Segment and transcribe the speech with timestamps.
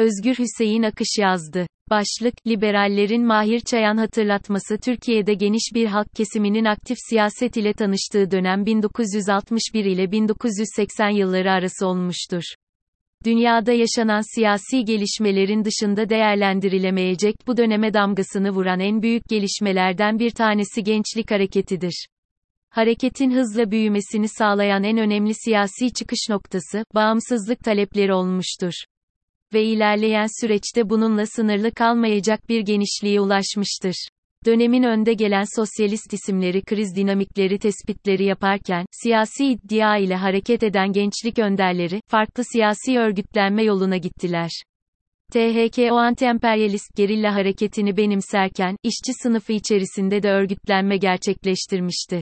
[0.00, 1.66] Özgür Hüseyin Akış yazdı.
[1.90, 8.66] Başlık, liberallerin Mahir Çayan hatırlatması Türkiye'de geniş bir halk kesiminin aktif siyaset ile tanıştığı dönem
[8.66, 12.42] 1961 ile 1980 yılları arası olmuştur.
[13.24, 20.84] Dünyada yaşanan siyasi gelişmelerin dışında değerlendirilemeyecek bu döneme damgasını vuran en büyük gelişmelerden bir tanesi
[20.84, 22.06] gençlik hareketidir.
[22.70, 28.72] Hareketin hızla büyümesini sağlayan en önemli siyasi çıkış noktası, bağımsızlık talepleri olmuştur.
[29.54, 34.08] Ve ilerleyen süreçte bununla sınırlı kalmayacak bir genişliğe ulaşmıştır.
[34.46, 41.38] Dönemin önde gelen sosyalist isimleri kriz dinamikleri tespitleri yaparken, siyasi iddia ile hareket eden gençlik
[41.38, 44.50] önderleri, farklı siyasi örgütlenme yoluna gittiler.
[45.32, 52.20] THK o anti-emperyalist gerilla hareketini benimserken, işçi sınıfı içerisinde de örgütlenme gerçekleştirmişti.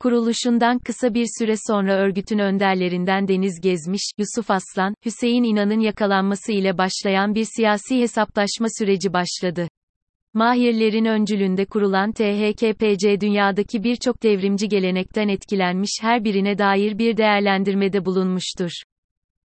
[0.00, 6.78] Kuruluşundan kısa bir süre sonra örgütün önderlerinden Deniz Gezmiş, Yusuf Aslan, Hüseyin İnan'ın yakalanması ile
[6.78, 9.68] başlayan bir siyasi hesaplaşma süreci başladı.
[10.34, 18.70] Mahirlerin öncülünde kurulan THKPC dünyadaki birçok devrimci gelenekten etkilenmiş her birine dair bir değerlendirmede bulunmuştur.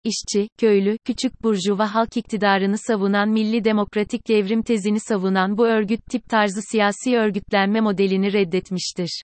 [0.04, 6.30] İşçi, köylü, küçük burjuva halk iktidarını savunan milli demokratik devrim tezini savunan bu örgüt tip
[6.30, 9.22] tarzı siyasi örgütlenme modelini reddetmiştir.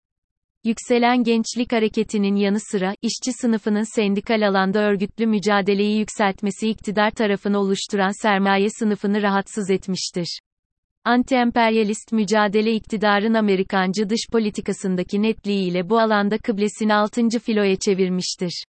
[0.64, 8.22] Yükselen gençlik hareketinin yanı sıra, işçi sınıfının sendikal alanda örgütlü mücadeleyi yükseltmesi iktidar tarafını oluşturan
[8.22, 10.40] sermaye sınıfını rahatsız etmiştir.
[11.06, 17.30] Anti-emperyalist mücadele iktidarın Amerikancı dış politikasındaki netliğiyle bu alanda kıblesini 6.
[17.30, 18.64] filoya çevirmiştir.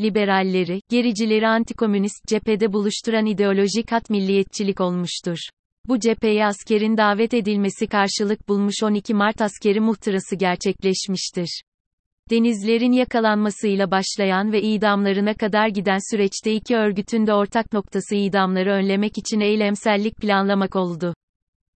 [0.00, 5.38] Liberalleri, gericileri antikomünist cephede buluşturan ideolojik hat milliyetçilik olmuştur.
[5.88, 11.62] Bu cepheye askerin davet edilmesi karşılık bulmuş 12 Mart askeri muhtırası gerçekleşmiştir.
[12.30, 19.18] Denizlerin yakalanmasıyla başlayan ve idamlarına kadar giden süreçte iki örgütün de ortak noktası idamları önlemek
[19.18, 21.14] için eylemsellik planlamak oldu.